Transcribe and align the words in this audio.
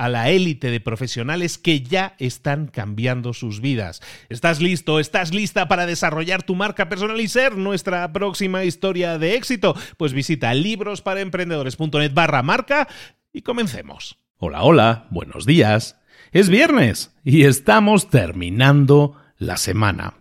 a 0.00 0.08
la 0.08 0.30
élite 0.30 0.70
de 0.70 0.80
profesionales 0.80 1.58
que 1.58 1.82
ya 1.82 2.14
están 2.18 2.68
cambiando 2.68 3.34
sus 3.34 3.60
vidas. 3.60 4.00
¿Estás 4.30 4.62
listo? 4.62 4.98
¿Estás 4.98 5.34
lista 5.34 5.68
para 5.68 5.84
desarrollar 5.84 6.42
tu 6.42 6.54
marca 6.54 6.88
personal 6.88 7.20
y 7.20 7.28
ser 7.28 7.58
nuestra 7.58 8.10
próxima 8.10 8.64
historia 8.64 9.18
de 9.18 9.34
éxito? 9.34 9.76
Pues 9.98 10.14
visita 10.14 10.54
librosparaemprendedores.net 10.54 12.14
barra 12.14 12.42
marca 12.42 12.88
y 13.30 13.42
comencemos. 13.42 14.16
Hola, 14.38 14.62
hola, 14.62 15.06
buenos 15.10 15.44
días. 15.44 16.00
Es 16.32 16.48
viernes 16.48 17.14
y 17.22 17.44
estamos 17.44 18.08
terminando 18.08 19.16
la 19.36 19.58
semana. 19.58 20.14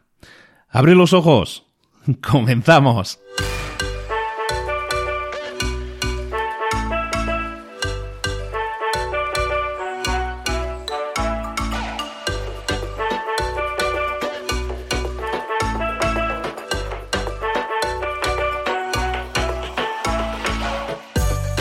Abre 0.68 0.94
los 0.94 1.14
ojos. 1.14 1.68
Comenzamos. 2.22 3.22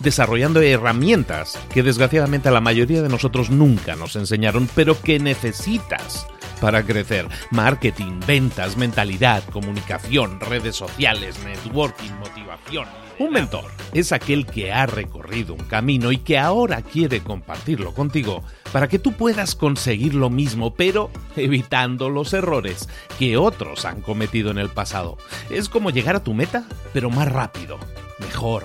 desarrollando 0.00 0.60
herramientas 0.60 1.58
que 1.72 1.82
desgraciadamente 1.82 2.50
la 2.50 2.60
mayoría 2.60 3.02
de 3.02 3.08
nosotros 3.08 3.50
nunca 3.50 3.96
nos 3.96 4.16
enseñaron, 4.16 4.68
pero 4.74 5.00
que 5.00 5.18
necesitas 5.18 6.26
para 6.60 6.84
crecer. 6.84 7.28
Marketing, 7.50 8.20
ventas, 8.26 8.76
mentalidad, 8.76 9.44
comunicación, 9.44 10.40
redes 10.40 10.76
sociales, 10.76 11.36
networking, 11.44 12.12
motivación. 12.18 12.86
Un 13.18 13.30
mentor 13.30 13.64
es 13.94 14.12
aquel 14.12 14.44
que 14.44 14.72
ha 14.72 14.84
recorrido 14.84 15.54
un 15.54 15.64
camino 15.64 16.12
y 16.12 16.18
que 16.18 16.38
ahora 16.38 16.82
quiere 16.82 17.20
compartirlo 17.20 17.94
contigo 17.94 18.42
para 18.72 18.88
que 18.88 18.98
tú 18.98 19.12
puedas 19.12 19.54
conseguir 19.54 20.14
lo 20.14 20.28
mismo, 20.28 20.74
pero 20.74 21.10
evitando 21.34 22.10
los 22.10 22.34
errores 22.34 22.90
que 23.18 23.38
otros 23.38 23.86
han 23.86 24.02
cometido 24.02 24.50
en 24.50 24.58
el 24.58 24.68
pasado. 24.68 25.16
Es 25.48 25.70
como 25.70 25.90
llegar 25.90 26.16
a 26.16 26.22
tu 26.22 26.34
meta, 26.34 26.64
pero 26.92 27.08
más 27.08 27.32
rápido, 27.32 27.78
mejor. 28.18 28.64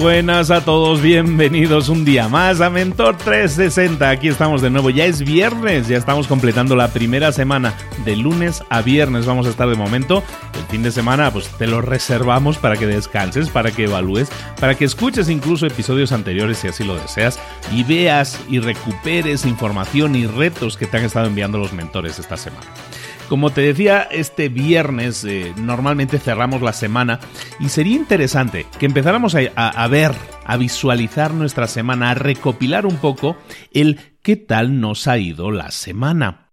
Buenas 0.00 0.50
a 0.50 0.64
todos, 0.64 1.02
bienvenidos 1.02 1.90
un 1.90 2.06
día 2.06 2.26
más 2.26 2.62
a 2.62 2.70
Mentor 2.70 3.18
360. 3.18 4.08
Aquí 4.08 4.28
estamos 4.28 4.62
de 4.62 4.70
nuevo, 4.70 4.88
ya 4.88 5.04
es 5.04 5.20
viernes, 5.20 5.88
ya 5.88 5.98
estamos 5.98 6.26
completando 6.26 6.74
la 6.74 6.88
primera 6.88 7.32
semana 7.32 7.74
de 8.06 8.16
lunes 8.16 8.64
a 8.70 8.80
viernes. 8.80 9.26
Vamos 9.26 9.46
a 9.46 9.50
estar 9.50 9.68
de 9.68 9.76
momento. 9.76 10.24
El 10.54 10.64
fin 10.70 10.82
de 10.82 10.90
semana, 10.90 11.30
pues 11.30 11.48
te 11.48 11.66
lo 11.66 11.82
reservamos 11.82 12.56
para 12.56 12.78
que 12.78 12.86
descanses, 12.86 13.50
para 13.50 13.72
que 13.72 13.84
evalúes, 13.84 14.30
para 14.58 14.74
que 14.74 14.86
escuches 14.86 15.28
incluso 15.28 15.66
episodios 15.66 16.12
anteriores 16.12 16.56
si 16.56 16.68
así 16.68 16.82
lo 16.82 16.96
deseas 16.96 17.38
y 17.70 17.84
veas 17.84 18.40
y 18.48 18.58
recuperes 18.58 19.44
información 19.44 20.16
y 20.16 20.26
retos 20.26 20.78
que 20.78 20.86
te 20.86 20.96
han 20.96 21.04
estado 21.04 21.26
enviando 21.26 21.58
los 21.58 21.74
mentores 21.74 22.18
esta 22.18 22.38
semana. 22.38 22.68
Como 23.30 23.50
te 23.50 23.60
decía, 23.60 24.08
este 24.10 24.48
viernes 24.48 25.22
eh, 25.22 25.54
normalmente 25.56 26.18
cerramos 26.18 26.62
la 26.62 26.72
semana 26.72 27.20
y 27.60 27.68
sería 27.68 27.94
interesante 27.94 28.66
que 28.80 28.86
empezáramos 28.86 29.36
a, 29.36 29.86
ver, 29.86 30.10
a 30.44 30.56
visualizar 30.56 31.32
nuestra 31.32 31.68
semana, 31.68 32.10
a 32.10 32.14
recopilar 32.14 32.86
un 32.86 32.96
poco 32.96 33.36
el 33.72 34.00
qué 34.22 34.34
tal 34.34 34.80
nos 34.80 35.06
ha 35.06 35.16
ido 35.16 35.52
la 35.52 35.70
semana. 35.70 36.48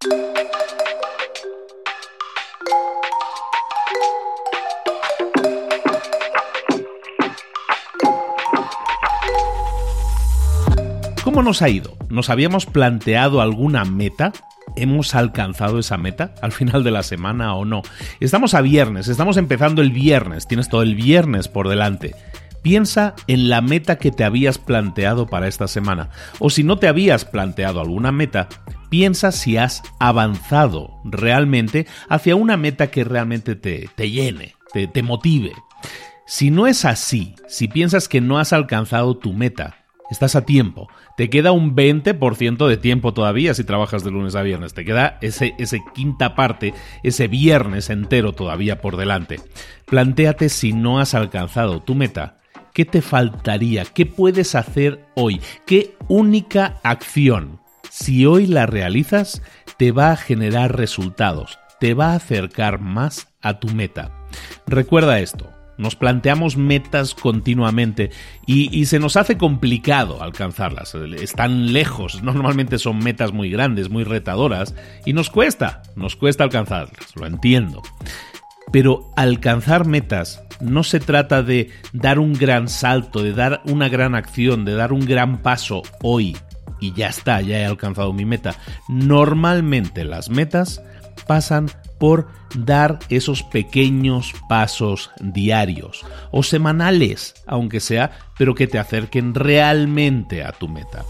¿Cómo 11.23 11.41
nos 11.41 11.63
ha 11.63 11.69
ido? 11.69 11.97
¿Nos 12.09 12.29
habíamos 12.29 12.67
planteado 12.67 13.41
alguna 13.41 13.83
meta? 13.83 14.31
¿Hemos 14.77 15.15
alcanzado 15.15 15.79
esa 15.79 15.97
meta 15.97 16.35
al 16.41 16.51
final 16.51 16.83
de 16.83 16.91
la 16.91 17.01
semana 17.01 17.55
o 17.55 17.65
no? 17.65 17.81
Estamos 18.19 18.53
a 18.53 18.61
viernes, 18.61 19.07
estamos 19.07 19.37
empezando 19.37 19.81
el 19.81 19.91
viernes, 19.91 20.47
tienes 20.47 20.69
todo 20.69 20.83
el 20.83 20.93
viernes 20.95 21.47
por 21.47 21.67
delante. 21.67 22.15
Piensa 22.61 23.15
en 23.27 23.49
la 23.49 23.61
meta 23.61 23.97
que 23.97 24.11
te 24.11 24.23
habías 24.23 24.59
planteado 24.59 25.25
para 25.25 25.47
esta 25.47 25.67
semana. 25.67 26.09
O 26.39 26.49
si 26.49 26.63
no 26.63 26.77
te 26.77 26.87
habías 26.87 27.25
planteado 27.25 27.79
alguna 27.79 28.11
meta, 28.11 28.49
piensa 28.89 29.31
si 29.31 29.57
has 29.57 29.81
avanzado 29.99 30.91
realmente 31.05 31.87
hacia 32.07 32.35
una 32.35 32.55
meta 32.55 32.87
que 32.91 33.03
realmente 33.03 33.55
te, 33.55 33.89
te 33.95 34.11
llene, 34.11 34.55
te, 34.73 34.87
te 34.87 35.01
motive. 35.01 35.53
Si 36.27 36.51
no 36.51 36.67
es 36.67 36.85
así, 36.85 37.35
si 37.47 37.67
piensas 37.67 38.07
que 38.07 38.21
no 38.21 38.37
has 38.37 38.53
alcanzado 38.53 39.17
tu 39.17 39.33
meta, 39.33 39.86
estás 40.09 40.35
a 40.35 40.45
tiempo. 40.45 40.87
Te 41.15 41.29
queda 41.29 41.51
un 41.51 41.75
20% 41.75 42.67
de 42.67 42.77
tiempo 42.77 43.13
todavía 43.13 43.53
si 43.53 43.63
trabajas 43.63 44.03
de 44.03 44.11
lunes 44.11 44.35
a 44.35 44.41
viernes. 44.41 44.73
Te 44.73 44.85
queda 44.85 45.17
ese, 45.21 45.55
quinta 45.93 46.35
parte, 46.35 46.73
ese 47.03 47.27
viernes 47.27 47.89
entero 47.89 48.33
todavía 48.33 48.81
por 48.81 48.97
delante. 48.97 49.39
Plantéate 49.85 50.49
si 50.49 50.73
no 50.73 50.99
has 50.99 51.13
alcanzado 51.13 51.81
tu 51.81 51.95
meta. 51.95 52.39
¿Qué 52.73 52.85
te 52.85 53.01
faltaría? 53.01 53.85
¿Qué 53.85 54.05
puedes 54.05 54.53
hacer 54.55 55.05
hoy? 55.15 55.41
¿Qué 55.65 55.95
única 56.07 56.79
acción, 56.83 57.59
si 57.89 58.25
hoy 58.25 58.45
la 58.45 58.67
realizas, 58.67 59.41
te 59.77 59.91
va 59.91 60.11
a 60.11 60.17
generar 60.17 60.77
resultados? 60.77 61.57
Te 61.79 61.93
va 61.93 62.11
a 62.11 62.15
acercar 62.15 62.79
más 62.79 63.29
a 63.41 63.59
tu 63.59 63.69
meta. 63.69 64.11
Recuerda 64.67 65.19
esto 65.19 65.56
nos 65.77 65.95
planteamos 65.95 66.57
metas 66.57 67.13
continuamente 67.13 68.11
y, 68.45 68.85
se 68.85 68.99
nos 68.99 69.17
hace 69.17 69.37
complicado 69.37 70.21
alcanzarlas. 70.21 70.95
Están 70.95 71.73
lejos, 71.73 72.23
normalmente 72.23 72.79
son 72.79 72.99
metas 72.99 73.33
muy 73.33 73.49
grandes, 73.49 73.89
muy 73.89 74.03
retadoras 74.03 74.75
y 75.05 75.13
nos 75.13 75.29
cuesta, 75.29 75.83
nos 75.95 76.15
cuesta 76.15 76.43
alcanzarlas, 76.43 77.15
lo 77.15 77.25
entiendo. 77.25 77.81
Pero 78.71 79.11
alcanzar 79.15 79.85
metas 79.85 80.43
no 80.59 80.83
se 80.83 80.99
trata 80.99 81.43
de 81.43 81.71
dar 81.93 82.19
un 82.19 82.33
gran 82.33 82.67
salto, 82.67 83.23
de 83.23 83.33
dar 83.33 83.61
una 83.65 83.87
gran 83.89 84.15
acción, 84.15 84.65
de 84.65 84.73
dar 84.73 84.91
un 84.91 85.05
gran 85.05 85.41
paso 85.41 85.83
hoy 86.01 86.35
y 86.79 86.93
ya 86.93 87.07
está, 87.07 87.41
ya 87.41 87.59
he 87.59 87.65
alcanzado 87.65 88.13
mi 88.13 88.25
meta. 88.25 88.55
Normalmente 88.87 90.03
las 90.03 90.29
metas 90.29 90.81
pasan 91.27 91.69
por 91.99 92.27
dar 92.55 92.99
esos 93.09 93.43
pequeños 93.43 94.33
pasos 94.47 95.11
diarios 95.19 96.05
o 96.31 96.43
semanales, 96.43 97.33
aunque 97.45 97.79
sea, 97.79 98.11
pero 98.37 98.55
que 98.55 98.67
te 98.67 98.79
acerquen 98.79 99.33
realmente 99.33 100.43
a 100.43 100.51
tu 100.51 100.67
meta. 100.67 101.03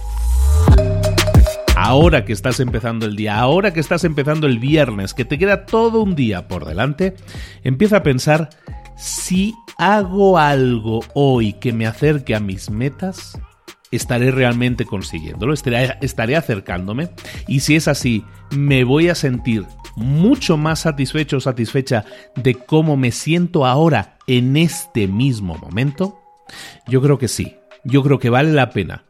Ahora 1.75 2.25
que 2.25 2.33
estás 2.33 2.59
empezando 2.59 3.05
el 3.05 3.15
día, 3.15 3.39
ahora 3.39 3.71
que 3.71 3.79
estás 3.79 4.03
empezando 4.03 4.47
el 4.47 4.57
viernes, 4.57 5.13
que 5.13 5.25
te 5.25 5.37
queda 5.37 5.65
todo 5.65 6.01
un 6.01 6.15
día 6.15 6.47
por 6.47 6.65
delante, 6.65 7.15
empieza 7.63 7.97
a 7.97 8.03
pensar 8.03 8.49
si 8.97 9.53
hago 9.77 10.39
algo 10.39 11.01
hoy 11.13 11.53
que 11.53 11.73
me 11.73 11.85
acerque 11.85 12.35
a 12.35 12.39
mis 12.39 12.71
metas, 12.71 13.39
estaré 13.91 14.31
realmente 14.31 14.85
consiguiéndolo, 14.85 15.53
estaré, 15.53 15.97
estaré 16.01 16.35
acercándome 16.35 17.09
y 17.47 17.61
si 17.61 17.75
es 17.75 17.87
así, 17.87 18.23
me 18.51 18.83
voy 18.83 19.09
a 19.09 19.15
sentir 19.15 19.65
mucho 19.95 20.57
más 20.57 20.81
satisfecho 20.81 21.37
o 21.37 21.41
satisfecha 21.41 22.05
de 22.35 22.55
cómo 22.55 22.97
me 22.97 23.11
siento 23.11 23.65
ahora 23.65 24.17
en 24.27 24.57
este 24.57 25.07
mismo 25.07 25.57
momento? 25.57 26.19
Yo 26.87 27.01
creo 27.01 27.17
que 27.17 27.27
sí, 27.27 27.55
yo 27.83 28.03
creo 28.03 28.19
que 28.19 28.29
vale 28.29 28.51
la 28.51 28.69
pena 28.69 29.05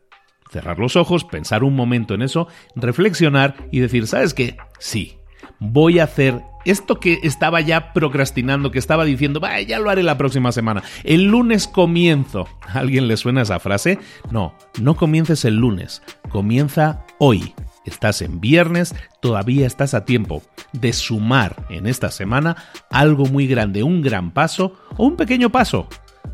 cerrar 0.52 0.80
los 0.80 0.96
ojos, 0.96 1.26
pensar 1.26 1.64
un 1.64 1.76
momento 1.76 2.14
en 2.14 2.22
eso, 2.22 2.48
reflexionar 2.76 3.56
y 3.72 3.80
decir, 3.80 4.08
¿sabes 4.08 4.34
qué? 4.34 4.58
Sí, 4.80 5.18
voy 5.60 6.00
a 6.00 6.06
hacer 6.06 6.42
esto 6.72 7.00
que 7.00 7.20
estaba 7.24 7.62
ya 7.62 7.94
procrastinando, 7.94 8.72
que 8.72 8.80
estaba 8.80 9.06
diciendo, 9.06 9.42
ya 9.68 9.80
lo 9.80 9.90
haré 9.90 10.04
la 10.04 10.18
próxima 10.18 10.52
semana. 10.52 10.84
El 11.04 11.26
lunes 11.26 11.68
comienzo. 11.68 12.48
¿A 12.62 12.80
alguien 12.80 13.08
le 13.08 13.18
suena 13.18 13.42
esa 13.42 13.60
frase? 13.60 14.00
No, 14.32 14.54
no 14.80 14.96
comiences 14.96 15.46
el 15.46 15.56
lunes, 15.56 16.02
comienza 16.30 17.06
hoy. 17.20 17.54
Estás 17.86 18.22
en 18.22 18.42
viernes, 18.42 18.94
todavía 19.22 19.66
estás 19.66 19.94
a 19.94 20.04
tiempo 20.04 20.44
de 20.74 20.92
sumar 20.92 21.66
en 21.70 21.88
esta 21.88 22.12
semana 22.12 22.58
algo 22.92 23.26
muy 23.26 23.48
grande, 23.48 23.82
un 23.84 24.02
gran 24.02 24.32
paso 24.32 24.74
o 24.98 25.06
un 25.06 25.16
pequeño 25.16 25.52
paso, 25.52 25.88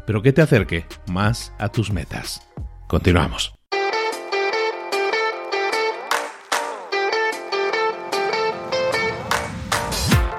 pero 0.07 0.23
que 0.23 0.33
te 0.33 0.41
acerque 0.41 0.85
más 1.11 1.53
a 1.59 1.69
tus 1.69 1.91
metas. 1.91 2.41
Continuamos. 2.87 3.62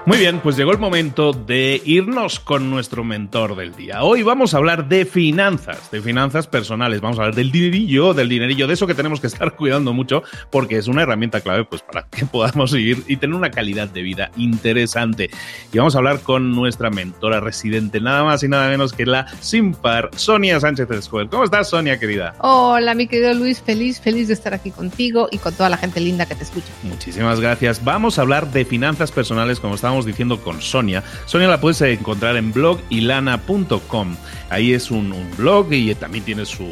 Muy 0.06 0.18
bien, 0.18 0.40
pues 0.40 0.58
llegó 0.58 0.70
el 0.70 0.78
momento 0.78 1.32
de 1.32 1.80
irnos 1.82 2.38
con 2.38 2.68
nuestro 2.68 3.04
mentor 3.04 3.56
del 3.56 3.74
día. 3.74 4.02
Hoy 4.02 4.22
vamos 4.22 4.52
a 4.52 4.58
hablar 4.58 4.86
de 4.86 5.06
finanzas, 5.06 5.90
de 5.90 6.02
finanzas 6.02 6.46
personales. 6.46 7.00
Vamos 7.00 7.18
a 7.18 7.22
hablar 7.22 7.34
del 7.34 7.50
dinerillo, 7.50 8.12
del 8.12 8.28
dinerillo, 8.28 8.66
de 8.66 8.74
eso 8.74 8.86
que 8.86 8.94
tenemos 8.94 9.18
que 9.22 9.28
estar 9.28 9.52
cuidando 9.56 9.94
mucho 9.94 10.22
porque 10.50 10.76
es 10.76 10.88
una 10.88 11.00
herramienta 11.00 11.40
clave 11.40 11.64
pues, 11.64 11.80
para 11.80 12.06
que 12.06 12.26
podamos 12.32 12.74
vivir 12.74 13.02
y 13.08 13.16
tener 13.16 13.34
una 13.34 13.50
calidad 13.50 13.88
de 13.88 14.02
vida 14.02 14.30
interesante. 14.36 15.30
Y 15.72 15.78
vamos 15.78 15.94
a 15.94 15.98
hablar 15.98 16.20
con 16.20 16.52
nuestra 16.52 16.90
mentora 16.90 17.40
residente, 17.40 17.98
nada 17.98 18.24
más 18.24 18.42
y 18.42 18.48
nada 18.48 18.68
menos 18.68 18.92
que 18.92 19.06
la 19.06 19.26
Simpar, 19.40 20.10
Sonia 20.16 20.60
Sánchez 20.60 20.90
Escobar. 20.90 21.30
¿Cómo 21.30 21.44
estás, 21.44 21.70
Sonia, 21.70 21.98
querida? 21.98 22.34
Hola, 22.40 22.94
mi 22.94 23.06
querido 23.06 23.32
Luis, 23.32 23.62
feliz, 23.62 24.02
feliz 24.02 24.28
de 24.28 24.34
estar 24.34 24.52
aquí 24.52 24.70
contigo 24.70 25.28
y 25.30 25.38
con 25.38 25.54
toda 25.54 25.70
la 25.70 25.78
gente 25.78 25.98
linda 25.98 26.26
que 26.26 26.34
te 26.34 26.44
escucha. 26.44 26.68
Muchísimas 26.82 27.40
gracias. 27.40 27.82
Vamos 27.82 28.18
a 28.18 28.22
hablar 28.22 28.52
de 28.52 28.66
finanzas 28.66 29.10
personales, 29.10 29.60
como 29.60 29.76
estamos 29.76 29.93
diciendo 30.02 30.40
con 30.40 30.60
Sonia. 30.60 31.02
Sonia 31.26 31.48
la 31.48 31.60
puedes 31.60 31.80
encontrar 31.82 32.36
en 32.36 32.52
blogilana.com. 32.52 34.16
Ahí 34.50 34.72
es 34.72 34.90
un, 34.90 35.14
blog 35.36 35.72
y 35.72 35.94
también 35.94 36.24
tienes 36.24 36.48
su, 36.48 36.68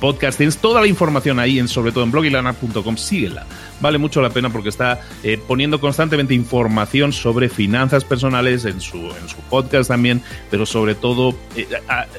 podcast. 0.00 0.38
Tienes 0.38 0.58
toda 0.58 0.80
la 0.80 0.86
información 0.86 1.38
ahí, 1.38 1.58
en, 1.58 1.68
sobre 1.68 1.92
todo 1.92 2.04
en 2.04 2.10
blogilana.com. 2.10 2.96
Síguela. 2.96 3.46
Vale 3.80 3.98
mucho 3.98 4.22
la 4.22 4.30
pena 4.30 4.50
porque 4.50 4.68
está 4.68 5.00
eh, 5.24 5.38
poniendo 5.46 5.80
constantemente 5.80 6.34
información 6.34 7.12
sobre 7.12 7.48
finanzas 7.48 8.04
personales 8.04 8.64
en 8.64 8.80
su, 8.80 8.96
en 8.96 9.28
su 9.28 9.36
podcast 9.50 9.88
también, 9.88 10.22
pero 10.50 10.66
sobre 10.66 10.94
todo 10.94 11.34
eh, 11.56 11.66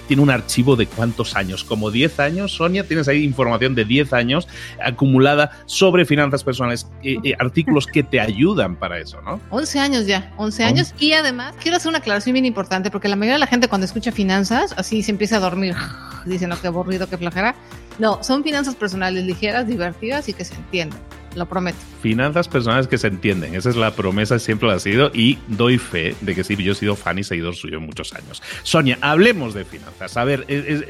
tiene 0.07 0.21
un 0.21 0.29
archivo 0.29 0.75
de 0.75 0.88
cuántos 0.88 1.36
años, 1.36 1.63
como 1.63 1.89
10 1.89 2.19
años, 2.19 2.51
Sonia, 2.53 2.86
tienes 2.86 3.07
ahí 3.07 3.24
información 3.24 3.75
de 3.75 3.86
10 3.86 4.13
años 4.13 4.47
acumulada 4.83 5.51
sobre 5.65 6.06
finanzas 6.06 6.44
personales, 6.44 6.88
eh, 7.03 7.33
artículos 7.39 7.88
que 7.88 8.03
te 8.03 8.19
ayudan 8.19 8.75
para 8.75 9.00
eso, 9.00 9.21
¿no? 9.21 9.39
11 9.50 9.79
años 9.79 10.07
ya, 10.07 10.22
11 10.37 10.63
años. 10.63 10.93
Y 10.99 11.13
además, 11.13 11.53
quiero 11.61 11.77
hacer 11.77 11.89
una 11.89 11.99
aclaración 11.99 12.33
bien 12.33 12.45
importante 12.45 12.91
porque 12.91 13.07
la 13.07 13.15
mayoría 13.15 13.33
de 13.35 13.39
la 13.39 13.47
gente 13.47 13.67
cuando 13.67 13.85
escucha 13.85 14.11
finanzas, 14.11 14.73
así 14.77 15.03
se 15.03 15.11
empieza 15.11 15.37
a 15.37 15.39
dormir, 15.39 15.75
diciendo 16.25 16.59
que 16.59 16.67
aburrido, 16.67 17.07
que 17.07 17.17
flojera. 17.17 17.55
No, 17.99 18.23
son 18.23 18.43
finanzas 18.43 18.75
personales 18.75 19.23
ligeras, 19.23 19.67
divertidas 19.67 20.27
y 20.29 20.33
que 20.33 20.45
se 20.45 20.55
entienden 20.55 20.99
lo 21.35 21.45
prometo. 21.47 21.77
Finanzas 22.01 22.47
personales 22.47 22.88
que 22.88 22.97
se 22.97 23.07
entienden, 23.07 23.56
esa 23.56 23.69
es 23.69 23.75
la 23.75 23.95
promesa, 23.95 24.39
siempre 24.39 24.68
lo 24.68 24.74
ha 24.74 24.80
sido 24.80 25.12
y 25.13 25.39
doy 25.47 25.77
fe 25.77 26.15
de 26.21 26.35
que 26.35 26.44
sí, 26.44 26.56
yo 26.56 26.74
he 26.74 26.75
sido 26.75 26.95
fan 26.95 27.19
y 27.19 27.24
seguidor 27.24 27.56
suyo 27.56 27.80
muchos 27.80 28.13
años. 28.13 28.41
Sonia, 28.63 28.97
hablemos 29.01 29.53
de 29.53 29.65
finanzas. 29.65 30.17
A 30.17 30.24
ver, 30.24 30.46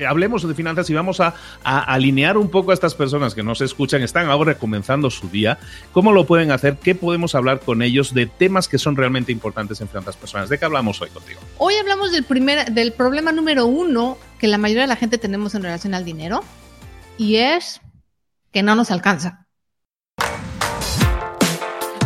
hablemos 0.07 0.47
de 0.47 0.53
finanzas 0.53 0.89
y 0.89 0.93
vamos 0.93 1.19
a, 1.19 1.33
alinear 1.63 2.37
un 2.37 2.49
poco 2.49 2.71
a 2.71 2.73
estas 2.73 2.95
personas 2.95 3.35
que 3.35 3.43
nos 3.43 3.61
escuchan, 3.61 4.01
están 4.01 4.29
ahora 4.29 4.55
comenzando 4.55 5.09
su 5.09 5.29
día. 5.29 5.57
¿Cómo 5.91 6.11
lo 6.11 6.25
pueden 6.25 6.51
hacer? 6.51 6.77
¿Qué 6.77 6.95
podemos 6.95 7.35
hablar 7.35 7.59
con 7.59 7.81
ellos 7.81 8.13
de 8.13 8.25
temas 8.25 8.67
que 8.67 8.77
son 8.77 8.95
realmente 8.95 9.31
importantes 9.31 9.81
en 9.81 9.87
finanzas 9.87 10.17
personales? 10.17 10.49
¿De 10.49 10.57
qué 10.57 10.65
hablamos 10.65 11.01
hoy 11.01 11.09
contigo? 11.09 11.39
Hoy 11.57 11.75
hablamos 11.75 12.11
del, 12.11 12.23
primer, 12.23 12.71
del 12.71 12.93
problema 12.93 13.31
número 13.31 13.65
uno 13.65 14.17
que 14.39 14.47
la 14.47 14.57
mayoría 14.57 14.83
de 14.83 14.87
la 14.87 14.95
gente 14.95 15.17
tenemos 15.17 15.55
en 15.55 15.63
relación 15.63 15.93
al 15.93 16.05
dinero 16.05 16.43
y 17.17 17.35
es 17.35 17.81
que 18.51 18.63
no 18.63 18.75
nos 18.75 18.91
alcanza. 18.91 19.42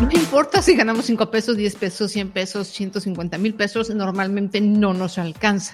No 0.02 0.10
importa 0.12 0.62
si 0.62 0.76
ganamos 0.76 1.06
5 1.06 1.32
pesos, 1.32 1.58
10 1.58 1.76
pesos, 1.76 2.12
100 2.12 2.30
pesos, 2.30 2.68
150 2.68 3.38
mil 3.40 3.56
pesos, 3.56 3.90
normalmente 3.90 4.62
no 4.62 4.94
nos 4.94 5.18
alcanza. 5.18 5.74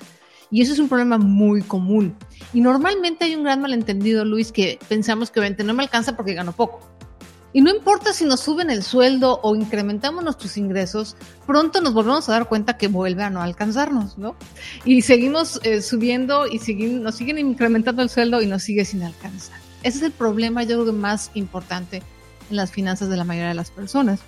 Y 0.50 0.62
eso 0.62 0.72
es 0.72 0.80
un 0.80 0.88
problema 0.88 1.18
muy 1.18 1.62
común. 1.62 2.16
Y 2.54 2.62
normalmente 2.62 3.26
hay 3.26 3.36
un 3.36 3.44
gran 3.44 3.60
malentendido, 3.60 4.24
Luis, 4.24 4.54
que 4.54 4.80
pensamos 4.88 5.30
que 5.30 5.42
no 5.64 5.74
me 5.74 5.84
alcanza 5.84 6.16
porque 6.16 6.36
gano 6.36 6.54
poco. 6.54 6.80
Y 7.52 7.62
no 7.62 7.70
importa 7.70 8.14
si 8.14 8.24
nos 8.24 8.40
suben 8.40 8.70
el 8.70 8.82
sueldo 8.82 9.42
o 9.44 9.56
incrementamos 9.56 10.24
nuestros 10.24 10.56
ingresos, 10.56 11.18
pronto 11.46 11.82
nos 11.82 11.94
volvemos 11.94 12.30
a 12.30 12.32
dar 12.32 12.48
cuenta 12.48 12.78
que 12.78 12.88
vuelve 12.88 13.24
a 13.24 13.30
no 13.30 13.42
alcanzarnos, 13.42 14.18
¿no? 14.18 14.38
Y 14.86 15.02
seguimos 15.02 15.60
eh, 15.64 15.82
subiendo 15.82 16.48
y 16.48 16.60
nos 16.86 17.16
siguen 17.16 17.40
incrementando 17.40 18.02
el 18.02 18.10
sueldo 18.10 18.42
y 18.42 18.48
nos 18.48 18.64
sigue 18.64 18.86
sin 18.86 19.04
alcanzar. 19.04 19.58
Ese 19.84 19.98
es 19.98 20.04
el 20.04 20.12
problema, 20.14 20.64
yo 20.64 20.82
creo 20.82 20.94
más 20.94 21.30
importante 21.34 22.02
en 22.50 22.56
las 22.56 22.72
finanzas 22.72 23.10
de 23.10 23.18
la 23.18 23.24
mayoría 23.24 23.50
de 23.50 23.56
las 23.56 23.72
personas. 23.72 24.20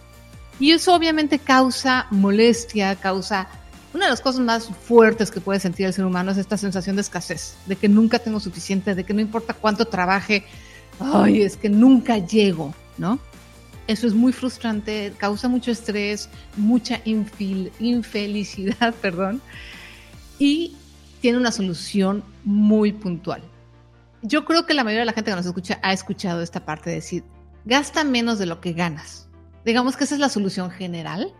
Y 0.60 0.72
eso 0.72 0.94
obviamente 0.96 1.40
causa 1.40 2.08
molestia, 2.12 2.96
causa... 2.96 3.48
Una 3.94 4.06
de 4.06 4.12
las 4.12 4.22
cosas 4.22 4.42
más 4.42 4.68
fuertes 4.68 5.32
que 5.32 5.40
puede 5.40 5.60
sentir 5.62 5.86
el 5.86 5.94
ser 5.94 6.04
humano 6.04 6.32
es 6.32 6.38
esta 6.38 6.58
sensación 6.58 6.98
de 6.98 7.02
escasez, 7.02 7.56
de 7.66 7.78
que 7.78 7.88
nunca 7.88 8.20
tengo 8.20 8.42
suficiente, 8.42 8.94
de 8.94 9.06
que 9.06 9.14
no 9.14 9.22
importa 9.22 9.54
cuánto 9.54 9.86
trabaje, 9.86 10.44
ay, 11.00 11.42
es 11.44 11.56
que 11.56 11.70
nunca 11.70 12.18
llego, 12.18 12.74
¿no? 12.98 13.20
Eso 13.88 14.06
es 14.08 14.14
muy 14.14 14.34
frustrante, 14.34 15.14
causa 15.18 15.48
mucho 15.48 15.72
estrés, 15.72 16.30
mucha 16.58 17.02
infelicidad, 17.06 18.94
perdón. 19.02 19.42
Y 20.40 20.76
tiene 21.22 21.38
una 21.38 21.52
solución 21.52 22.24
muy 22.44 22.92
puntual. 22.92 23.44
Yo 24.22 24.44
creo 24.44 24.66
que 24.66 24.74
la 24.74 24.84
mayoría 24.84 25.02
de 25.02 25.06
la 25.06 25.14
gente 25.14 25.32
que 25.32 25.38
nos 25.38 25.46
escucha 25.46 25.80
ha 25.84 25.94
escuchado 25.94 26.42
esta 26.42 26.66
parte 26.66 26.90
de 26.90 26.98
decir, 26.98 27.24
gasta 27.66 28.04
menos 28.04 28.40
de 28.40 28.46
lo 28.46 28.62
que 28.62 28.74
ganas. 28.74 29.28
Digamos 29.66 29.98
que 29.98 30.04
esa 30.04 30.16
es 30.16 30.22
la 30.22 30.30
solución 30.30 30.72
general. 30.72 31.34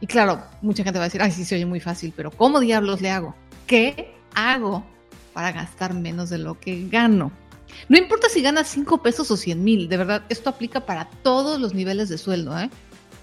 Y 0.00 0.06
claro, 0.06 0.42
mucha 0.62 0.82
gente 0.82 0.98
va 0.98 1.04
a 1.04 1.08
decir, 1.08 1.22
ay, 1.22 1.30
sí, 1.30 1.44
se 1.44 1.54
oye 1.54 1.66
muy 1.66 1.80
fácil, 1.80 2.12
pero 2.16 2.30
¿cómo 2.30 2.60
diablos 2.60 3.00
le 3.00 3.10
hago? 3.10 3.34
¿Qué 3.66 4.14
hago 4.34 4.84
para 5.32 5.52
gastar 5.52 5.94
menos 5.94 6.30
de 6.30 6.38
lo 6.38 6.58
que 6.58 6.88
gano? 6.88 7.30
No 7.88 7.98
importa 7.98 8.28
si 8.28 8.42
ganas 8.42 8.68
5 8.68 9.02
pesos 9.02 9.30
o 9.30 9.36
100 9.36 9.62
mil, 9.62 9.88
de 9.88 9.96
verdad, 9.96 10.22
esto 10.28 10.50
aplica 10.50 10.80
para 10.80 11.06
todos 11.22 11.60
los 11.60 11.74
niveles 11.74 12.08
de 12.08 12.18
sueldo, 12.18 12.58
¿eh? 12.58 12.70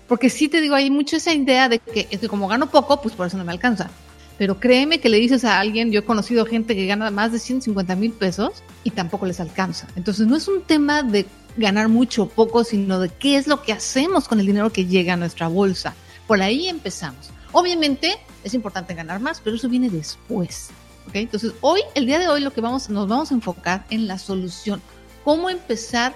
Porque 0.07 0.29
sí 0.29 0.49
te 0.49 0.59
digo, 0.59 0.75
hay 0.75 0.91
mucho 0.91 1.15
esa 1.15 1.33
idea 1.33 1.69
de 1.69 1.79
que, 1.79 2.07
es 2.11 2.19
que 2.19 2.27
como 2.27 2.47
gano 2.47 2.69
poco, 2.69 3.01
pues 3.01 3.15
por 3.15 3.27
eso 3.27 3.37
no 3.37 3.45
me 3.45 3.51
alcanza. 3.51 3.89
Pero 4.37 4.59
créeme 4.59 4.99
que 4.99 5.07
le 5.07 5.17
dices 5.17 5.45
a 5.45 5.59
alguien, 5.59 5.91
yo 5.91 5.99
he 5.99 6.03
conocido 6.03 6.45
gente 6.45 6.75
que 6.75 6.85
gana 6.85 7.11
más 7.11 7.31
de 7.31 7.39
150 7.39 7.95
mil 7.95 8.11
pesos 8.11 8.63
y 8.83 8.89
tampoco 8.89 9.25
les 9.25 9.39
alcanza. 9.39 9.87
Entonces 9.95 10.27
no 10.27 10.35
es 10.35 10.47
un 10.47 10.63
tema 10.63 11.03
de 11.03 11.25
ganar 11.57 11.89
mucho 11.89 12.23
o 12.23 12.29
poco, 12.29 12.63
sino 12.63 12.99
de 12.99 13.09
qué 13.09 13.37
es 13.37 13.47
lo 13.47 13.61
que 13.61 13.73
hacemos 13.73 14.27
con 14.27 14.39
el 14.39 14.45
dinero 14.45 14.71
que 14.71 14.85
llega 14.85 15.13
a 15.13 15.17
nuestra 15.17 15.47
bolsa. 15.47 15.95
Por 16.27 16.41
ahí 16.41 16.67
empezamos. 16.67 17.29
Obviamente 17.51 18.17
es 18.43 18.53
importante 18.53 18.93
ganar 18.93 19.19
más, 19.19 19.41
pero 19.41 19.55
eso 19.55 19.69
viene 19.69 19.89
después. 19.89 20.69
¿okay? 21.07 21.23
Entonces, 21.23 21.53
hoy, 21.61 21.81
el 21.95 22.05
día 22.05 22.19
de 22.19 22.27
hoy, 22.27 22.41
lo 22.41 22.53
que 22.53 22.61
vamos, 22.61 22.89
nos 22.89 23.07
vamos 23.07 23.31
a 23.31 23.35
enfocar 23.35 23.85
en 23.89 24.07
la 24.07 24.17
solución. 24.17 24.81
Cómo 25.23 25.49
empezar 25.49 26.15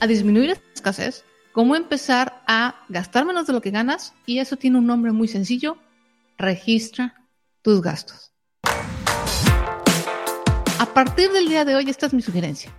a 0.00 0.06
disminuir 0.06 0.50
esta 0.50 0.64
escasez, 0.74 1.24
cómo 1.52 1.74
empezar 1.74 2.42
a 2.46 2.76
gastar 2.88 3.24
menos 3.24 3.46
de 3.46 3.52
lo 3.52 3.60
que 3.60 3.70
ganas, 3.70 4.14
y 4.26 4.38
eso 4.38 4.56
tiene 4.56 4.78
un 4.78 4.86
nombre 4.86 5.12
muy 5.12 5.28
sencillo, 5.28 5.76
registra 6.38 7.14
tus 7.62 7.82
gastos. 7.82 8.32
A 10.78 10.86
partir 10.94 11.32
del 11.32 11.48
día 11.48 11.64
de 11.64 11.74
hoy, 11.74 11.90
esta 11.90 12.06
es 12.06 12.14
mi 12.14 12.22
sugerencia. 12.22 12.72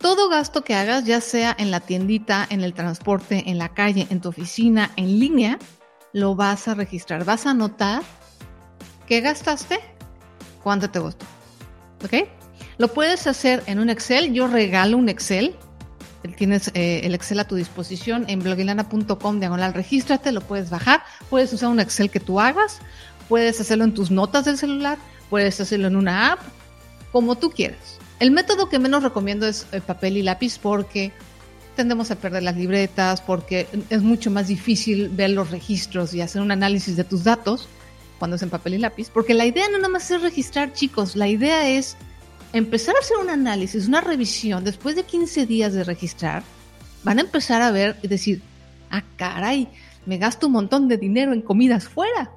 Todo 0.00 0.30
gasto 0.30 0.64
que 0.64 0.74
hagas, 0.74 1.04
ya 1.04 1.20
sea 1.20 1.54
en 1.58 1.70
la 1.70 1.80
tiendita, 1.80 2.46
en 2.48 2.62
el 2.62 2.72
transporte, 2.72 3.44
en 3.50 3.58
la 3.58 3.68
calle, 3.68 4.06
en 4.08 4.22
tu 4.22 4.30
oficina, 4.30 4.90
en 4.96 5.20
línea, 5.20 5.58
lo 6.14 6.34
vas 6.34 6.68
a 6.68 6.74
registrar. 6.74 7.26
Vas 7.26 7.44
a 7.44 7.50
anotar 7.50 8.02
qué 9.06 9.20
gastaste, 9.20 9.78
cuánto 10.62 10.88
te 10.88 11.00
gustó. 11.00 11.26
¿Ok? 12.02 12.26
Lo 12.78 12.88
puedes 12.88 13.26
hacer 13.26 13.62
en 13.66 13.78
un 13.78 13.90
Excel. 13.90 14.32
Yo 14.32 14.46
regalo 14.46 14.96
un 14.96 15.10
Excel. 15.10 15.54
Tienes 16.38 16.70
eh, 16.72 17.02
el 17.04 17.14
Excel 17.14 17.38
a 17.40 17.44
tu 17.44 17.56
disposición 17.56 18.24
en 18.28 18.40
blogilana.com 18.40 19.38
diagonal 19.38 19.74
regístrate, 19.74 20.32
lo 20.32 20.40
puedes 20.40 20.70
bajar, 20.70 21.02
puedes 21.28 21.52
usar 21.52 21.70
un 21.70 21.80
Excel 21.80 22.10
que 22.10 22.20
tú 22.20 22.40
hagas, 22.40 22.80
puedes 23.28 23.58
hacerlo 23.60 23.84
en 23.84 23.94
tus 23.94 24.10
notas 24.10 24.44
del 24.44 24.58
celular, 24.58 24.98
puedes 25.30 25.60
hacerlo 25.60 25.88
en 25.88 25.96
una 25.96 26.32
app, 26.32 26.40
como 27.10 27.36
tú 27.36 27.50
quieras. 27.50 27.98
El 28.20 28.32
método 28.32 28.68
que 28.68 28.78
menos 28.78 29.02
recomiendo 29.02 29.46
es 29.46 29.66
el 29.72 29.80
papel 29.80 30.18
y 30.18 30.22
lápiz 30.22 30.58
porque 30.58 31.10
tendemos 31.74 32.10
a 32.10 32.16
perder 32.16 32.42
las 32.42 32.54
libretas, 32.54 33.22
porque 33.22 33.66
es 33.88 34.02
mucho 34.02 34.30
más 34.30 34.48
difícil 34.48 35.08
ver 35.08 35.30
los 35.30 35.50
registros 35.50 36.12
y 36.12 36.20
hacer 36.20 36.42
un 36.42 36.52
análisis 36.52 36.96
de 36.96 37.04
tus 37.04 37.24
datos 37.24 37.66
cuando 38.18 38.36
es 38.36 38.42
en 38.42 38.50
papel 38.50 38.74
y 38.74 38.78
lápiz, 38.78 39.08
porque 39.08 39.32
la 39.32 39.46
idea 39.46 39.66
no 39.70 39.78
nada 39.78 39.88
más 39.88 40.10
es 40.10 40.20
registrar, 40.20 40.74
chicos, 40.74 41.16
la 41.16 41.28
idea 41.28 41.70
es 41.70 41.96
empezar 42.52 42.94
a 42.94 42.98
hacer 42.98 43.16
un 43.16 43.30
análisis, 43.30 43.88
una 43.88 44.02
revisión, 44.02 44.64
después 44.64 44.96
de 44.96 45.04
15 45.04 45.46
días 45.46 45.72
de 45.72 45.84
registrar, 45.84 46.42
van 47.02 47.16
a 47.16 47.22
empezar 47.22 47.62
a 47.62 47.70
ver 47.70 47.96
y 48.02 48.08
decir, 48.08 48.42
ah, 48.90 49.02
caray, 49.16 49.66
me 50.04 50.18
gasto 50.18 50.48
un 50.48 50.52
montón 50.52 50.88
de 50.88 50.98
dinero 50.98 51.32
en 51.32 51.40
comidas 51.40 51.88
fuera, 51.88 52.30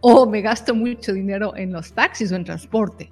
o 0.00 0.26
me 0.26 0.40
gasto 0.40 0.74
mucho 0.74 1.12
dinero 1.12 1.56
en 1.56 1.72
los 1.72 1.92
taxis 1.92 2.32
o 2.32 2.34
en 2.34 2.44
transporte. 2.44 3.10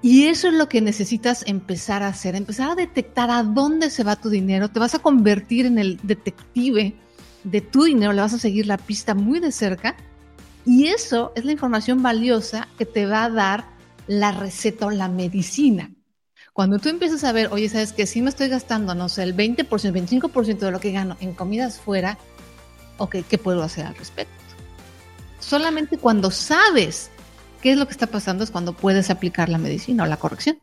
Y 0.00 0.26
eso 0.26 0.48
es 0.48 0.54
lo 0.54 0.68
que 0.68 0.80
necesitas 0.80 1.44
empezar 1.46 2.02
a 2.02 2.08
hacer, 2.08 2.36
empezar 2.36 2.70
a 2.70 2.74
detectar 2.76 3.30
a 3.30 3.42
dónde 3.42 3.90
se 3.90 4.04
va 4.04 4.16
tu 4.16 4.30
dinero. 4.30 4.68
Te 4.68 4.78
vas 4.78 4.94
a 4.94 5.00
convertir 5.00 5.66
en 5.66 5.78
el 5.78 5.98
detective 6.02 6.94
de 7.42 7.60
tu 7.60 7.84
dinero, 7.84 8.12
le 8.12 8.20
vas 8.20 8.34
a 8.34 8.38
seguir 8.38 8.66
la 8.66 8.78
pista 8.78 9.14
muy 9.14 9.40
de 9.40 9.50
cerca. 9.50 9.96
Y 10.64 10.88
eso 10.88 11.32
es 11.34 11.44
la 11.44 11.52
información 11.52 12.02
valiosa 12.02 12.68
que 12.78 12.86
te 12.86 13.06
va 13.06 13.24
a 13.24 13.30
dar 13.30 13.64
la 14.06 14.32
receta 14.32 14.86
o 14.86 14.90
la 14.90 15.08
medicina. 15.08 15.90
Cuando 16.52 16.78
tú 16.78 16.88
empiezas 16.88 17.24
a 17.24 17.32
ver, 17.32 17.48
oye, 17.52 17.68
¿sabes 17.68 17.92
que 17.92 18.06
Si 18.06 18.20
me 18.20 18.30
estoy 18.30 18.48
gastando, 18.48 18.94
no 18.94 19.08
sé, 19.08 19.22
el 19.22 19.36
20%, 19.36 19.66
25% 19.66 20.58
de 20.58 20.70
lo 20.70 20.80
que 20.80 20.92
gano 20.92 21.16
en 21.20 21.32
comidas 21.32 21.78
fuera, 21.78 22.18
ok, 22.98 23.16
¿qué 23.28 23.38
puedo 23.38 23.62
hacer 23.62 23.86
al 23.86 23.94
respecto? 23.94 24.34
Solamente 25.40 25.98
cuando 25.98 26.30
sabes 26.30 27.10
qué 27.62 27.72
es 27.72 27.78
lo 27.78 27.86
que 27.86 27.92
está 27.92 28.06
pasando 28.06 28.44
es 28.44 28.50
cuando 28.50 28.72
puedes 28.72 29.10
aplicar 29.10 29.48
la 29.48 29.58
medicina 29.58 30.04
o 30.04 30.06
la 30.06 30.16
corrección. 30.16 30.58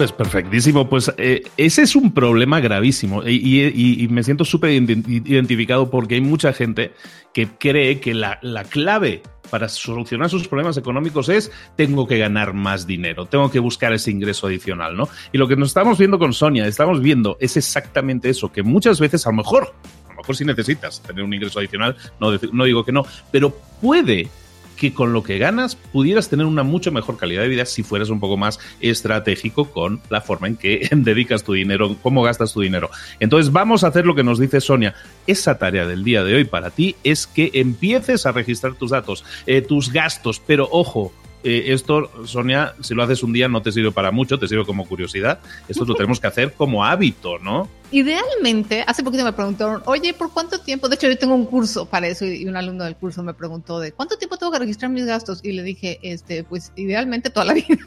Pues 0.00 0.12
perfectísimo, 0.12 0.88
pues 0.88 1.12
eh, 1.18 1.42
ese 1.58 1.82
es 1.82 1.94
un 1.94 2.12
problema 2.12 2.58
gravísimo 2.60 3.22
y, 3.22 4.08
me 4.10 4.22
siento 4.22 4.46
súper 4.46 4.70
identificado 4.70 5.90
porque 5.90 6.14
hay 6.14 6.22
mucha 6.22 6.54
gente 6.54 6.94
que 7.34 7.48
cree 7.48 8.00
que 8.00 8.14
la, 8.14 8.38
la, 8.40 8.64
clave 8.64 9.22
para 9.50 9.68
solucionar 9.68 10.30
sus 10.30 10.48
problemas 10.48 10.78
económicos 10.78 11.28
es 11.28 11.52
tengo 11.76 12.06
que 12.06 12.16
ganar 12.16 12.54
más 12.54 12.86
dinero, 12.86 13.26
tengo 13.26 13.50
que 13.50 13.58
buscar 13.58 13.92
ese 13.92 14.10
ingreso 14.10 14.46
adicional, 14.46 14.96
¿no? 14.96 15.06
Y 15.32 15.38
lo 15.38 15.46
que 15.46 15.56
nos 15.56 15.68
estamos 15.68 15.98
viendo 15.98 16.18
con 16.18 16.32
Sonia, 16.32 16.66
estamos 16.66 17.02
viendo 17.02 17.36
es 17.38 17.58
exactamente 17.58 18.30
eso, 18.30 18.50
que 18.50 18.62
muchas 18.62 19.00
veces 19.00 19.26
a 19.26 19.30
lo 19.30 19.36
mejor, 19.36 19.74
a 20.08 20.12
lo 20.12 20.16
mejor 20.16 20.34
si 20.34 20.46
necesitas 20.46 21.02
tener 21.02 21.22
un 21.22 21.34
ingreso 21.34 21.58
adicional, 21.58 21.94
no, 22.18 22.38
no 22.52 22.64
digo 22.64 22.86
que 22.86 22.92
no, 22.92 23.04
pero 23.30 23.54
puede 23.82 24.30
que 24.80 24.94
con 24.94 25.12
lo 25.12 25.22
que 25.22 25.36
ganas 25.36 25.76
pudieras 25.76 26.30
tener 26.30 26.46
una 26.46 26.62
mucho 26.62 26.90
mejor 26.90 27.18
calidad 27.18 27.42
de 27.42 27.48
vida 27.48 27.66
si 27.66 27.82
fueras 27.82 28.08
un 28.08 28.18
poco 28.18 28.38
más 28.38 28.58
estratégico 28.80 29.70
con 29.70 30.00
la 30.08 30.22
forma 30.22 30.48
en 30.48 30.56
que 30.56 30.88
dedicas 30.92 31.44
tu 31.44 31.52
dinero, 31.52 31.96
cómo 32.02 32.22
gastas 32.22 32.54
tu 32.54 32.62
dinero. 32.62 32.88
Entonces 33.20 33.52
vamos 33.52 33.84
a 33.84 33.88
hacer 33.88 34.06
lo 34.06 34.14
que 34.14 34.24
nos 34.24 34.38
dice 34.38 34.58
Sonia. 34.62 34.94
Esa 35.26 35.58
tarea 35.58 35.86
del 35.86 36.02
día 36.02 36.24
de 36.24 36.34
hoy 36.34 36.44
para 36.44 36.70
ti 36.70 36.96
es 37.04 37.26
que 37.26 37.50
empieces 37.52 38.24
a 38.24 38.32
registrar 38.32 38.72
tus 38.74 38.90
datos, 38.90 39.22
eh, 39.46 39.60
tus 39.60 39.92
gastos, 39.92 40.40
pero 40.44 40.66
ojo, 40.72 41.12
eh, 41.42 41.72
esto, 41.72 42.10
Sonia, 42.26 42.74
si 42.80 42.94
lo 42.94 43.02
haces 43.02 43.22
un 43.22 43.32
día 43.32 43.48
no 43.48 43.62
te 43.62 43.72
sirve 43.72 43.92
para 43.92 44.10
mucho, 44.10 44.38
te 44.38 44.46
sirve 44.46 44.66
como 44.66 44.86
curiosidad. 44.86 45.38
Esto 45.68 45.84
lo 45.84 45.94
tenemos 45.94 46.20
que 46.20 46.26
hacer 46.26 46.52
como 46.52 46.84
hábito, 46.84 47.38
¿no? 47.38 47.68
Idealmente, 47.90 48.84
hace 48.86 49.02
poquito 49.02 49.24
me 49.24 49.32
preguntaron, 49.32 49.82
oye, 49.86 50.12
¿por 50.12 50.32
cuánto 50.32 50.60
tiempo? 50.60 50.88
De 50.88 50.96
hecho, 50.96 51.08
yo 51.08 51.16
tengo 51.16 51.34
un 51.34 51.46
curso 51.46 51.86
para 51.86 52.06
eso 52.08 52.26
y 52.26 52.46
un 52.46 52.56
alumno 52.56 52.84
del 52.84 52.94
curso 52.94 53.22
me 53.22 53.34
preguntó 53.34 53.80
de 53.80 53.92
cuánto 53.92 54.18
tiempo 54.18 54.36
tengo 54.36 54.52
que 54.52 54.58
registrar 54.58 54.90
mis 54.90 55.06
gastos 55.06 55.40
y 55.42 55.52
le 55.52 55.62
dije, 55.62 55.98
este, 56.02 56.44
pues 56.44 56.72
idealmente 56.76 57.30
toda 57.30 57.46
la 57.46 57.54
vida. 57.54 57.78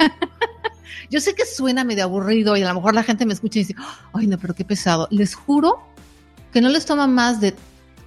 yo 1.12 1.22
sé 1.22 1.36
que 1.36 1.46
suena 1.46 1.84
medio 1.84 2.06
aburrido 2.06 2.58
y 2.58 2.64
a 2.64 2.68
lo 2.68 2.76
mejor 2.76 2.96
la 2.96 3.04
gente 3.04 3.26
me 3.26 3.34
escucha 3.34 3.60
y 3.60 3.64
dice, 3.64 3.76
ay, 4.14 4.28
no, 4.28 4.38
pero 4.40 4.56
qué 4.56 4.66
pesado. 4.66 5.08
Les 5.12 5.36
juro 5.36 5.80
que 6.52 6.60
no 6.60 6.70
les 6.70 6.86
toma 6.86 7.08
más 7.08 7.40
de 7.40 7.54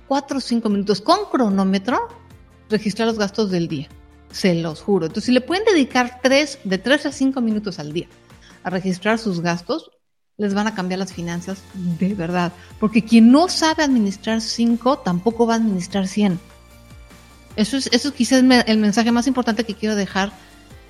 cuatro 0.09 0.39
o 0.39 0.41
cinco 0.41 0.69
minutos 0.69 1.01
con 1.01 1.19
cronómetro 1.31 2.09
registrar 2.69 3.07
los 3.07 3.19
gastos 3.19 3.51
del 3.51 3.69
día. 3.69 3.89
Se 4.37 4.55
los 4.55 4.83
juro. 4.83 5.07
Entonces, 5.07 5.25
si 5.25 5.33
le 5.33 5.41
pueden 5.41 5.65
dedicar 5.65 6.21
tres, 6.23 6.59
de 6.65 6.77
tres 6.77 7.07
a 7.07 7.13
cinco 7.13 7.41
minutos 7.41 7.79
al 7.79 7.95
día 7.95 8.07
a 8.63 8.69
registrar 8.69 9.19
sus 9.19 9.41
gastos, 9.41 9.91
les 10.37 10.53
van 10.53 10.67
a 10.67 10.75
cambiar 10.75 10.99
las 10.99 11.15
finanzas 11.15 11.63
de 11.73 12.13
verdad. 12.13 12.53
Porque 12.79 13.03
quien 13.03 13.33
no 13.33 13.49
sabe 13.49 13.83
administrar 13.83 14.43
cinco, 14.43 14.99
tampoco 14.99 15.47
va 15.47 15.55
a 15.55 15.57
administrar 15.57 16.07
100. 16.07 16.39
Eso 17.57 17.79
es, 17.79 17.89
eso 17.93 18.13
quizás 18.13 18.45
el 18.67 18.79
mensaje 18.79 19.11
más 19.11 19.27
importante 19.27 19.65
que 19.65 19.73
quiero 19.73 19.95
dejar 19.95 20.33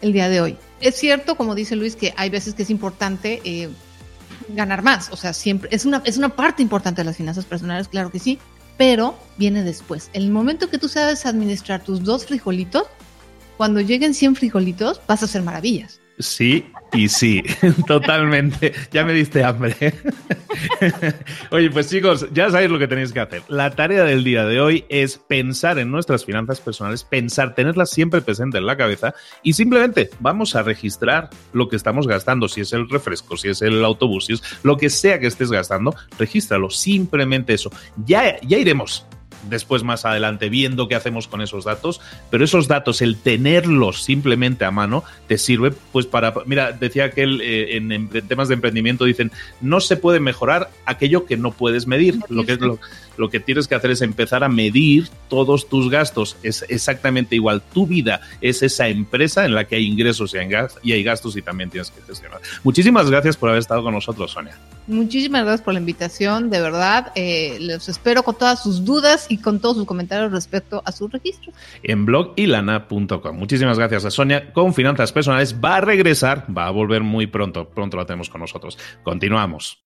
el 0.00 0.12
día 0.12 0.28
de 0.28 0.40
hoy. 0.40 0.56
Es 0.80 0.96
cierto, 0.96 1.36
como 1.36 1.54
dice 1.54 1.76
Luis, 1.76 1.94
que 1.94 2.12
hay 2.16 2.30
veces 2.30 2.54
que 2.54 2.64
es 2.64 2.70
importante 2.70 3.40
eh, 3.44 3.68
ganar 4.48 4.82
más. 4.82 5.10
O 5.12 5.16
sea, 5.16 5.32
siempre 5.32 5.68
es 5.70 5.84
una, 5.84 6.02
es 6.04 6.16
una 6.16 6.30
parte 6.30 6.62
importante 6.62 7.02
de 7.02 7.04
las 7.04 7.16
finanzas 7.16 7.44
personales, 7.44 7.86
claro 7.86 8.10
que 8.10 8.18
sí, 8.18 8.40
pero 8.76 9.16
viene 9.36 9.62
después. 9.62 10.10
El 10.12 10.32
momento 10.32 10.68
que 10.68 10.78
tú 10.78 10.88
sabes 10.88 11.24
administrar 11.24 11.84
tus 11.84 12.02
dos 12.02 12.26
frijolitos, 12.26 12.84
cuando 13.56 13.80
lleguen 13.80 14.14
100 14.14 14.36
frijolitos, 14.36 15.00
vas 15.06 15.22
a 15.22 15.26
hacer 15.26 15.42
maravillas. 15.42 16.00
Sí, 16.18 16.64
y 16.94 17.08
sí, 17.08 17.42
totalmente. 17.86 18.72
Ya 18.90 19.04
me 19.04 19.12
diste 19.12 19.44
hambre. 19.44 19.74
Oye, 21.50 21.70
pues 21.70 21.90
chicos, 21.90 22.26
ya 22.32 22.50
sabéis 22.50 22.70
lo 22.70 22.78
que 22.78 22.88
tenéis 22.88 23.12
que 23.12 23.20
hacer. 23.20 23.42
La 23.48 23.70
tarea 23.70 24.04
del 24.04 24.24
día 24.24 24.46
de 24.46 24.60
hoy 24.60 24.84
es 24.88 25.18
pensar 25.18 25.78
en 25.78 25.90
nuestras 25.90 26.24
finanzas 26.24 26.60
personales, 26.60 27.04
pensar, 27.04 27.54
tenerlas 27.54 27.90
siempre 27.90 28.22
presente 28.22 28.56
en 28.56 28.66
la 28.66 28.76
cabeza 28.76 29.14
y 29.42 29.52
simplemente 29.52 30.08
vamos 30.20 30.56
a 30.56 30.62
registrar 30.62 31.28
lo 31.52 31.68
que 31.68 31.76
estamos 31.76 32.06
gastando, 32.06 32.48
si 32.48 32.62
es 32.62 32.72
el 32.72 32.88
refresco, 32.88 33.36
si 33.36 33.48
es 33.48 33.60
el 33.60 33.84
autobús, 33.84 34.26
si 34.26 34.34
es 34.34 34.42
lo 34.62 34.78
que 34.78 34.88
sea 34.88 35.20
que 35.20 35.26
estés 35.26 35.50
gastando, 35.50 35.94
regístralo, 36.18 36.70
simplemente 36.70 37.52
eso. 37.52 37.70
Ya, 38.06 38.40
ya 38.40 38.56
iremos 38.56 39.06
después 39.48 39.82
más 39.82 40.04
adelante 40.04 40.48
viendo 40.48 40.88
qué 40.88 40.94
hacemos 40.94 41.28
con 41.28 41.40
esos 41.40 41.64
datos, 41.64 42.00
pero 42.30 42.44
esos 42.44 42.68
datos, 42.68 43.02
el 43.02 43.16
tenerlos 43.16 44.02
simplemente 44.02 44.64
a 44.64 44.70
mano, 44.70 45.04
te 45.26 45.38
sirve 45.38 45.72
pues 45.92 46.06
para, 46.06 46.34
mira, 46.46 46.72
decía 46.72 47.10
que 47.10 47.24
eh, 47.24 47.76
en, 47.76 48.08
temas 48.28 48.48
de 48.48 48.54
emprendimiento 48.54 49.04
dicen, 49.04 49.30
no 49.60 49.80
se 49.80 49.96
puede 49.96 50.20
mejorar 50.20 50.70
aquello 50.84 51.26
que 51.26 51.36
no 51.36 51.52
puedes 51.52 51.86
medir, 51.86 52.18
lo 52.28 52.44
que 52.44 52.52
es 52.52 52.60
lo, 52.60 52.78
lo 53.16 53.30
que 53.30 53.40
tienes 53.40 53.68
que 53.68 53.74
hacer 53.74 53.90
es 53.90 54.02
empezar 54.02 54.44
a 54.44 54.48
medir 54.48 55.08
todos 55.28 55.68
tus 55.68 55.90
gastos. 55.90 56.36
Es 56.42 56.64
exactamente 56.68 57.34
igual. 57.34 57.62
Tu 57.72 57.86
vida 57.86 58.20
es 58.40 58.62
esa 58.62 58.88
empresa 58.88 59.44
en 59.44 59.54
la 59.54 59.64
que 59.64 59.76
hay 59.76 59.86
ingresos 59.86 60.34
y 60.82 60.92
hay 60.92 61.02
gastos 61.02 61.36
y 61.36 61.42
también 61.42 61.70
tienes 61.70 61.90
que 61.90 62.02
gestionar. 62.02 62.40
Muchísimas 62.64 63.10
gracias 63.10 63.36
por 63.36 63.48
haber 63.48 63.60
estado 63.60 63.82
con 63.82 63.94
nosotros, 63.94 64.30
Sonia. 64.30 64.56
Muchísimas 64.86 65.42
gracias 65.42 65.62
por 65.62 65.74
la 65.74 65.80
invitación, 65.80 66.48
de 66.48 66.60
verdad. 66.60 67.12
Eh, 67.16 67.58
los 67.60 67.88
espero 67.88 68.22
con 68.22 68.36
todas 68.36 68.62
sus 68.62 68.84
dudas 68.84 69.26
y 69.28 69.38
con 69.38 69.60
todos 69.60 69.76
sus 69.76 69.86
comentarios 69.86 70.30
respecto 70.32 70.82
a 70.84 70.92
su 70.92 71.08
registro. 71.08 71.52
En 71.82 72.06
blogilana.com. 72.06 73.36
Muchísimas 73.36 73.78
gracias 73.78 74.04
a 74.04 74.10
Sonia. 74.10 74.52
Con 74.52 74.74
finanzas 74.74 75.12
personales 75.12 75.56
va 75.62 75.76
a 75.76 75.80
regresar, 75.80 76.46
va 76.56 76.66
a 76.66 76.70
volver 76.70 77.02
muy 77.02 77.26
pronto. 77.26 77.68
Pronto 77.68 77.96
la 77.96 78.06
tenemos 78.06 78.30
con 78.30 78.40
nosotros. 78.40 78.78
Continuamos. 79.02 79.85